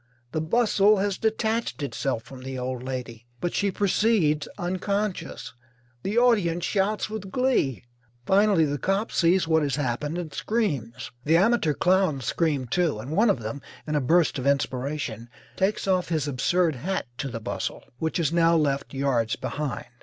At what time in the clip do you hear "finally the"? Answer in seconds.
8.25-8.79